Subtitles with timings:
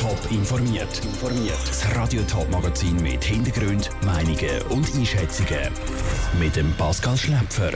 [0.00, 0.88] Top informiert.
[1.66, 5.70] Das Radio Top Magazin mit Hintergrund, Meinungen und Einschätzungen
[6.38, 7.72] mit dem Pascal Schläpfer.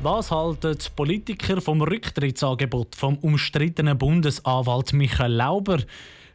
[0.00, 5.80] Was halten Politiker vom Rücktrittsangebot vom umstrittenen Bundesanwalt Michael Lauber?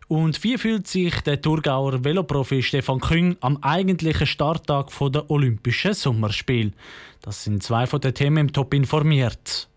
[0.08, 6.74] Und wie fühlt sich der Thurgauer Veloprofi Stefan Küng am eigentlichen Starttag der Olympischen Sommerspiele?
[7.24, 9.68] Das sind zwei von den Themen im Top informiert.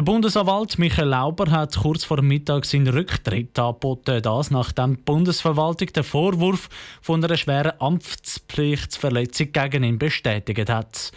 [0.00, 5.92] Der Bundesanwalt Michael Lauber hat kurz vor Mittag seinen Rücktritt angeboten, das nachdem die Bundesverwaltung
[5.92, 6.70] den Vorwurf
[7.02, 11.12] von einer schweren Amtspflichtsverletzung gegen ihn bestätigt hat.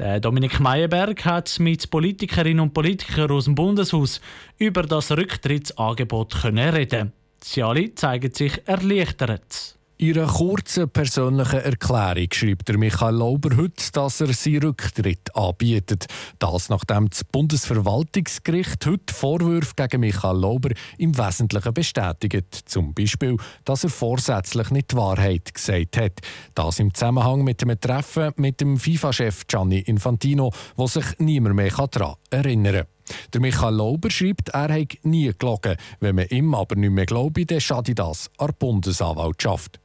[0.00, 4.20] Der Dominik Meyerberg hat mit Politikerinnen und Politikern aus dem Bundeshaus
[4.58, 7.12] über das Rücktrittsangebot reden.
[7.40, 9.76] Sie alle zeigen sich erleichtert.
[10.04, 16.04] In einer kurzen persönlichen Erklärung schreibt der Michael Lauber heute, dass er seinen Rücktritt anbietet.
[16.38, 22.54] Das nachdem das Bundesverwaltungsgericht heute Vorwürfe gegen Michael Lauber im Wesentlichen bestätigt.
[22.66, 26.20] Zum Beispiel, dass er vorsätzlich nicht die Wahrheit gesagt hat.
[26.54, 31.70] Das im Zusammenhang mit dem Treffen mit dem FIFA-Chef Gianni Infantino, wo sich niemand mehr
[31.70, 32.86] daran erinnern kann.
[33.32, 35.78] Der Michael Lauber schreibt, er habe nie gelogen.
[36.00, 39.80] Wenn man ihm aber nicht mehr glaube, dann schade das an der Bundesanwaltschaft.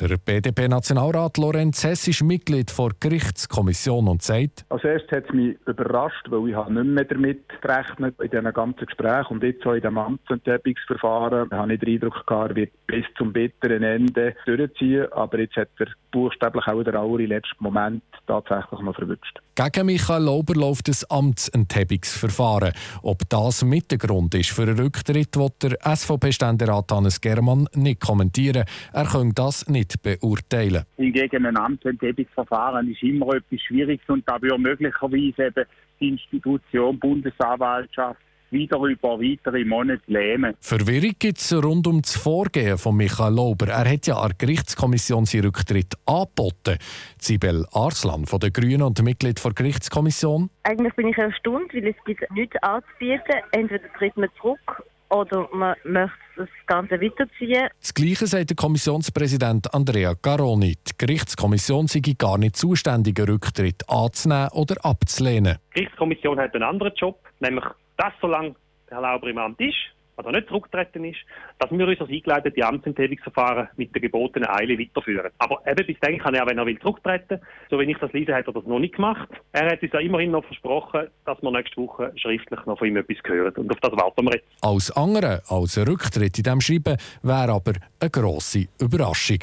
[0.00, 5.56] Der BDP-Nationalrat Lorenz Hess ist Mitglied der Gerichtskommission und sagt, Als erstes hat es mich
[5.66, 9.82] überrascht, weil ich nicht mehr damit gerechnet in diesen ganzen Gesprächen und jetzt auch in
[9.82, 15.38] dem Amtsenthebungsverfahren habe ich den Eindruck gehabt, er wird bis zum bitteren Ende durchziehen, aber
[15.38, 19.40] jetzt hat er buchstäblich auch der allerletzten Moment tatsächlich noch verwünscht.
[19.56, 22.72] Gegen Michael Lauber läuft ein Amtsenthebungsverfahren.
[23.02, 28.00] Ob das mit der Grund ist für einen Rücktritt, wird der SVP-Ständerat Hannes Germann nicht
[28.00, 28.64] kommentieren.
[28.92, 30.84] Er kann das nicht beurteilen.
[30.96, 35.64] Hingegen ein Amtsenthebungsverfahren ist immer etwas Schwieriges und da würde möglicherweise eben
[36.00, 40.54] die Institution Bundesanwaltschaft wieder über weitere Monate lähmen.
[40.60, 43.68] Verwirrung gibt es rund um das Vorgehen von Michael Lauber.
[43.68, 46.78] Er hat ja an der Gerichtskommission seinen Rücktritt angeboten.
[47.18, 50.50] Sibel Arslan von den Grünen und Mitglied der Gerichtskommission.
[50.62, 53.40] Eigentlich bin ich erstaunt, weil es gibt nichts anzubieten.
[53.52, 57.68] Entweder tritt man zurück oder man möchte das Ganze weiterziehen.
[57.80, 60.76] Das Gleiche sagt der Kommissionspräsident Andrea Caroni.
[60.86, 65.58] Die Gerichtskommission sei gar nicht zuständig, einen Rücktritt anzunehmen oder abzulehnen.
[65.70, 67.64] Die Gerichtskommission hat einen anderen Job, nämlich
[67.96, 68.54] dass solange
[68.88, 71.18] Herr Lauber im Amt ist, oder nicht zurückgetreten ist,
[71.58, 75.30] dass wir unser eingeleitete Amtsenthebungsverfahren mit der gebotenen Eile weiterführen.
[75.38, 77.40] Aber eben bis dann kann er, wenn er will, zurücktreten.
[77.70, 79.28] So wie ich das lese, hat er das noch nicht gemacht.
[79.52, 82.96] Er hat uns ja immerhin noch versprochen, dass wir nächste Woche schriftlich noch von ihm
[82.96, 83.54] etwas hören.
[83.56, 84.46] Und auf das warten wir jetzt.
[84.62, 89.38] Als andere, als ein Rücktritt in diesem Schreiben, wäre aber eine grosse Überraschung.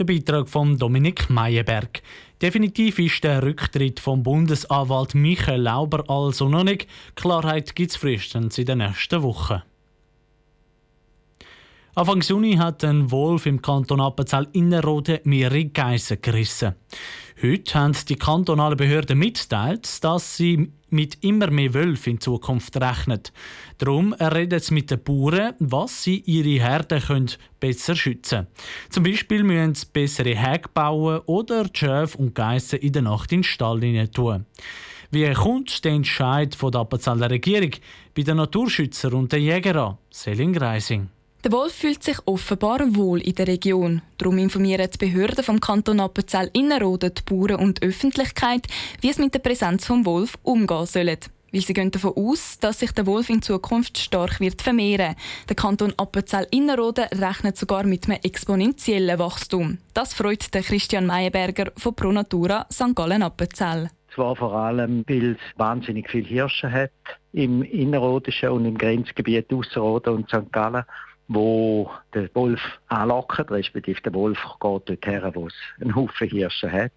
[0.00, 2.00] Der Beitrag von Dominik Meyerberg.
[2.40, 6.86] Definitiv ist der Rücktritt vom Bundesanwalt Michael Lauber also noch nicht.
[7.16, 9.60] Klarheit gibt es frühestens in den nächsten Wochen.
[11.96, 16.76] Anfang Juni hat ein Wolf im Kanton Appenzell Innerrhoden mehrere Geissen gerissen.
[17.42, 23.22] Heute haben die kantonalen Behörden mitteilt, dass sie mit immer mehr Wölfen in Zukunft rechnen.
[23.78, 27.28] Darum reden sie mit den Bauern, was sie ihre Herden
[27.58, 28.90] besser schützen können.
[28.90, 33.32] Zum Beispiel müssen sie bessere Häge bauen oder die Schäfe und Geissen in der Nacht
[33.32, 34.46] in den Stall tun.
[35.10, 37.72] Wie kommt der Entscheid von der Appenzeller Regierung
[38.14, 39.98] bei den Naturschützern und den Jägern an?
[40.10, 41.08] Selin Greising.
[41.42, 44.02] Der Wolf fühlt sich offenbar wohl in der Region.
[44.18, 48.66] Darum informieren die Behörden vom Kanton Appenzell Innerrhoden die Bauern und die Öffentlichkeit,
[49.00, 51.16] wie es mit der Präsenz des Wolf umgehen soll.
[51.52, 55.16] Weil sie gehen davon aus, dass sich der Wolf in Zukunft stark wird vermehren.
[55.48, 59.78] Der Kanton Appenzell Innerrhoden rechnet sogar mit einem exponentiellen Wachstum.
[59.94, 62.94] Das freut den Christian Meyerberger von Pro Natura St.
[62.94, 63.88] Gallen Appenzell.
[64.14, 66.90] Zwar vor allem, weil es wahnsinnig viele Hirsche hat
[67.32, 70.52] im Innerrhodischen und im Grenzgebiet Ausserrhoden und St.
[70.52, 70.84] Gallen
[71.32, 76.70] wo der Wolf anlockt, respektive der Wolf geht dort her, wo es einen Haufen Hirsche
[76.70, 76.92] hat.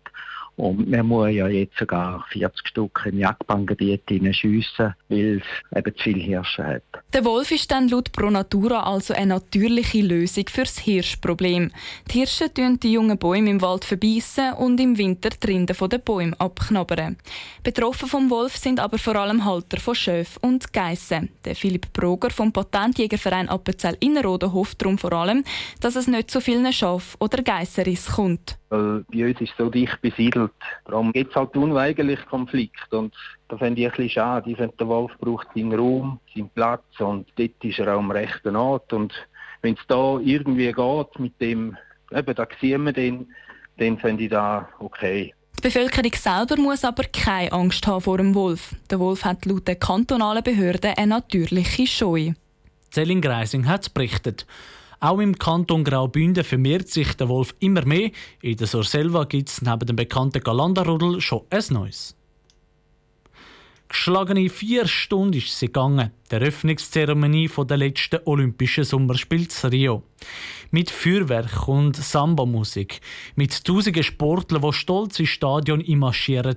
[0.56, 4.04] Und man muss ja jetzt sogar 40 Stück im Jagdbahngebiet
[4.36, 6.84] schiessen, weil es eben zu viele Hirsche hat.
[7.12, 11.72] Der Wolf ist dann laut Pro Natura also eine natürliche Lösung für das Hirschproblem.
[12.12, 15.98] Die Hirsche tun die jungen Bäume im Wald verbeissen und im Winter die Rinde der
[15.98, 17.18] Bäume abknabbern.
[17.64, 21.30] Betroffen vom Wolf sind aber vor allem Halter von Schöfen und Geissen.
[21.46, 25.44] Der Philipp Broger vom Patentjägerverein Appenzell Innerrhoden hofft darum vor allem,
[25.82, 28.58] dass es nicht zu vielen Schaf- oder Geissenriss kommt.
[28.74, 30.52] Weil bei uns ist es so dicht besiedelt.
[30.86, 32.92] Darum gibt es halt unweigerlich Konflikt.
[32.92, 33.14] Und
[33.48, 34.50] da finde ich ein bisschen schade.
[34.50, 38.10] Ich finde, der Wolf braucht seinen Raum, seinen Platz und dort ist er auch am
[38.10, 38.92] rechten Ort.
[38.92, 39.14] Und
[39.62, 41.78] wenn es da irgendwie geht mit dem,
[42.12, 43.28] eben, da sehen wir den,
[43.78, 45.36] dann finde ich da okay.
[45.60, 48.74] Die Bevölkerung selber muss aber keine Angst haben vor dem Wolf.
[48.90, 52.32] Der Wolf hat laut der kantonalen Behörden eine natürliche Scheu.
[52.90, 54.48] Zelling Greising hat berichtet.
[55.04, 58.12] Auch im Kanton Graubünden vermehrt sich der Wolf immer mehr.
[58.42, 62.16] In der Surselva gibt es neben dem bekannten Galandarudel schon ein neues.
[63.90, 70.04] Geschlagene vier Stunden ist sie gegangen, der Eröffnungszeremonie der letzten Olympischen Sommerspiele in Rio.
[70.72, 73.02] Mit Feuerwerk und Samba-Musik,
[73.36, 76.56] mit tausenden Sportlern, die stolz ins Stadion marschieren,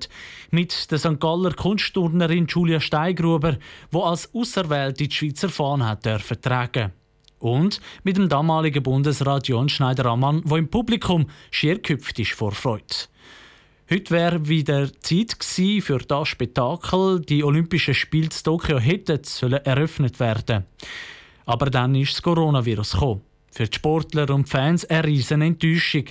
[0.53, 1.19] mit der St.
[1.19, 3.59] Galler Kunstturnerin Julia Steigruber,
[3.93, 6.93] die als Auserwählte die Schweizer Fahne hat dürfen tragen.
[7.39, 12.85] Und mit dem damaligen Bundesrat John Schneider-Ammann, der im Publikum schier gehüpft ist vor Freude.
[13.89, 17.21] Heute wäre wieder Zeit gewesen für das Spektakel.
[17.21, 19.21] Die Olympischen Spiele in Tokio hätten
[19.65, 20.65] eröffnet werden.
[21.45, 23.21] Aber dann ist das Coronavirus gekommen.
[23.53, 26.07] Für die Sportler und Fans eine riesen Enttäuschung.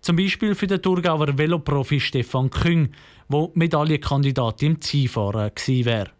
[0.00, 2.90] Zum Beispiel für den Thurgauer Veloprofi Stefan Küng,
[3.28, 6.10] der Medaillenkandidat im Zielfahren gewesen wäre.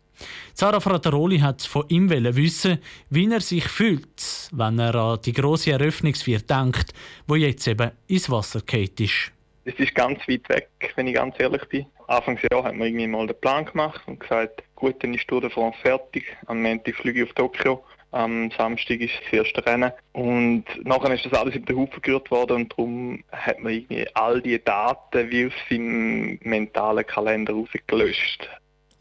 [0.54, 2.78] Sarah Frateroli hat von ihm wissen,
[3.08, 6.92] wie er sich fühlt, wenn er an die grosse Eröffnungsfeier denkt,
[7.26, 9.32] wo jetzt eben ins Wasser geht ist.
[9.64, 11.86] Es ist ganz weit weg, wenn ich ganz ehrlich bin.
[12.06, 15.50] Anfangsjahr haben wir irgendwie mal den Plan gemacht und gesagt, gut, dann ist Tour de
[15.50, 16.24] France fertig.
[16.46, 17.84] Am Montag fliege ich auf Tokio.
[18.12, 19.92] Am Samstag ist das erste Rennen.
[20.12, 24.08] Und nachher ist das alles über den Haufen gerührt worden und darum hat man irgendwie
[24.14, 28.48] all die Daten wie aus seinem mentalen Kalender rausgelöscht.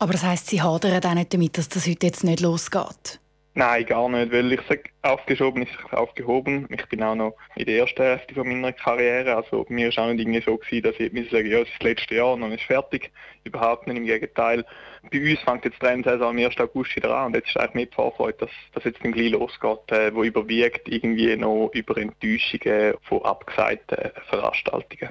[0.01, 3.19] Aber das heisst, Sie hadern auch nicht damit, dass das heute jetzt nicht losgeht?
[3.55, 6.65] Nein, gar nicht, weil ich sage, aufgeschoben ist aufgehoben.
[6.69, 10.07] Ich bin auch noch in der ersten Hälfte von meiner Karriere, also mir ist auch
[10.07, 12.41] nicht irgendwie so gewesen, dass ich mir sage, ja, es ist das letzte Jahr und
[12.41, 13.11] dann ist fertig.
[13.43, 14.65] Überhaupt nicht, im Gegenteil.
[15.11, 16.57] Bei uns fängt jetzt die Rennsaison am 1.
[16.59, 19.31] August wieder an und jetzt ist eigentlich mehr die Vorfreude, dass das jetzt dann gleich
[19.31, 25.09] losgeht, äh, wo überwiegt irgendwie noch über Enttäuschungen von abgesagten Veranstaltungen.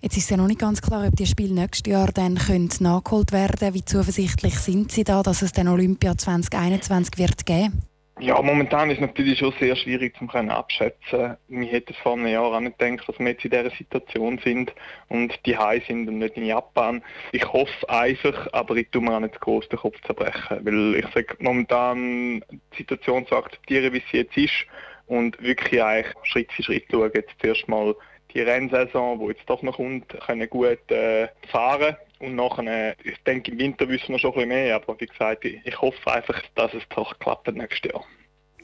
[0.00, 3.32] Jetzt ist ja noch nicht ganz klar, ob die Spiele nächstes Jahr dann können nachgeholt
[3.32, 7.82] werden Wie zuversichtlich sind Sie da, dass es dann Olympia 2021 wird geben?
[8.18, 11.36] Ja, momentan ist es natürlich schon sehr schwierig zu abschätzen.
[11.48, 14.72] Wir hätten vor einem Jahr auch nicht gedacht, dass wir jetzt in dieser Situation sind
[15.08, 17.02] und die High sind und nicht in Japan.
[17.32, 21.06] Ich hoffe einfach, aber ich tue mir auch nicht groß den Kopf zerbrechen, weil ich
[21.12, 24.66] sage, momentan die Situation zu akzeptieren, wie sie jetzt ist
[25.06, 27.94] und wirklich eigentlich Schritt für Schritt schauen, jetzt zuerst mal
[28.36, 31.96] die Rennsaison, die jetzt doch noch kommt, können gut äh, fahren.
[32.18, 35.44] Und nachher, ich denke, im Winter wissen wir schon ein bisschen mehr, aber wie gesagt,
[35.44, 38.04] ich, hoffe einfach, dass es doch klappt nächstes Jahr.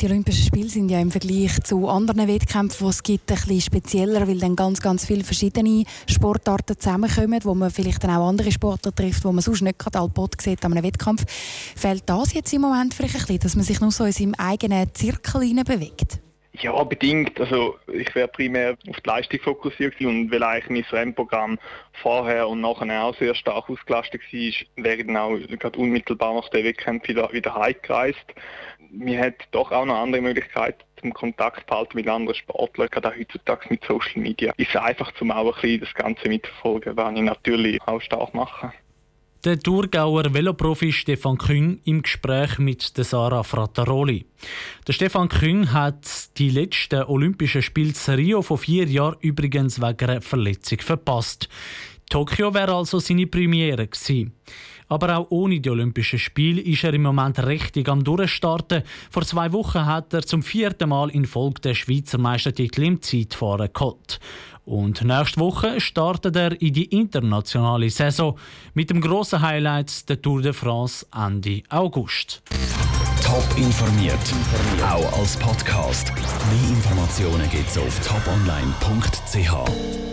[0.01, 3.61] Die Olympischen Spiele sind ja im Vergleich zu anderen Wettkämpfen, die es gibt, ein bisschen
[3.61, 8.51] spezieller, weil dann ganz, ganz viele verschiedene Sportarten zusammenkommen, wo man vielleicht dann auch andere
[8.51, 11.25] Sportler trifft, wo man sonst nicht gerade Alpot sieht an einem Wettkampf.
[11.77, 14.35] Fällt das jetzt im Moment vielleicht ein bisschen, dass man sich nur so in seinem
[14.35, 16.22] eigenen Zirkel bewegt?
[16.60, 17.40] Ja, bedingt.
[17.40, 21.58] Also ich wäre primär auf die Leistung fokussiert und weil eigentlich mein Rennprogramm
[22.02, 26.49] vorher und nachher auch sehr stark ausgelastet war, wäre ich dann auch gerade unmittelbar nach
[26.50, 28.26] dem Wettkampf wieder, wieder heimgereist.
[28.90, 33.16] Wir hat doch auch noch andere Möglichkeiten zum Kontakt behalten mit anderen Sportlern, gerade auch
[33.16, 34.52] heutzutage mit Social Media.
[34.58, 38.75] Ist einfach zum auch ein bisschen das Ganze mitverfolgen, was ich natürlich auch stark mache.
[39.44, 44.25] Der Thurgauer Veloprofi Stefan Küng im Gespräch mit der Sarah Frattaroli.
[44.87, 50.21] Der Stefan Küng hat die letzten Olympischen Spiele Rio vor vier Jahren übrigens wegen einer
[50.21, 51.49] Verletzung verpasst.
[52.09, 54.33] Tokio wäre also seine Premiere gewesen.
[54.93, 58.83] Aber auch ohne die Olympischen Spiele ist er im Moment richtig am Durchstarten.
[59.11, 63.71] Vor zwei Wochen hat er zum vierten Mal in Folge den Schweizer Meistertitel im Zeitfahren
[63.73, 64.21] geholt.
[64.66, 68.38] Und nächste Woche startet er in die internationale Saison
[68.75, 72.43] mit dem grossen Highlight der Tour de France Ende August.
[73.25, 74.19] Top informiert,
[74.85, 76.12] auch als Podcast.
[76.14, 80.12] Mehr Informationen gibt's auf toponline.ch.